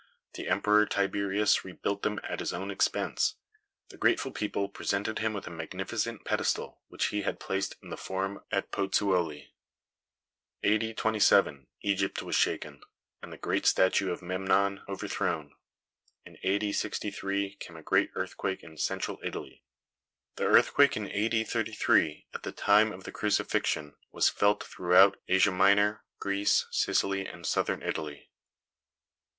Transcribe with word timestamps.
The 0.33 0.47
Emperor 0.49 0.87
Tiberius 0.87 1.63
rebuilt 1.63 2.01
them 2.01 2.19
at 2.23 2.39
his 2.39 2.53
own 2.53 2.71
expense. 2.71 3.35
The 3.89 3.97
grateful 3.99 4.31
people 4.31 4.67
presented 4.67 5.19
him 5.19 5.31
with 5.31 5.45
a 5.45 5.51
magnificent 5.51 6.25
pedestal, 6.25 6.81
which 6.87 7.09
he 7.09 7.21
had 7.21 7.39
placed 7.39 7.75
in 7.83 7.89
the 7.91 7.97
forum 7.97 8.41
at 8.51 8.71
Pozzuoli. 8.71 9.49
A. 10.63 10.77
D. 10.79 10.95
27 10.95 11.67
Egypt 11.83 12.23
was 12.23 12.35
shaken, 12.35 12.81
and 13.21 13.31
the 13.31 13.37
great 13.37 13.67
statue 13.67 14.09
of 14.11 14.23
Memnon 14.23 14.81
overthrown. 14.89 15.53
In 16.25 16.39
A. 16.41 16.57
D. 16.57 16.73
63 16.73 17.53
came 17.59 17.75
a 17.77 17.83
great 17.83 18.09
earthquake 18.15 18.63
in 18.63 18.77
Central 18.79 19.19
Italy. 19.23 19.61
The 20.35 20.45
earthquake 20.45 20.97
in 20.97 21.11
A. 21.11 21.29
D. 21.29 21.43
33, 21.43 22.25
at 22.33 22.41
the 22.41 22.51
time 22.51 22.91
of 22.91 23.03
the 23.03 23.11
crucifixion, 23.11 23.93
was 24.11 24.29
felt 24.29 24.63
throughout 24.63 25.19
Asia 25.27 25.51
Minor, 25.51 26.03
Greece, 26.17 26.65
Sicily 26.71 27.27
and 27.27 27.45
Southern 27.45 27.83
Italy. 27.83 28.31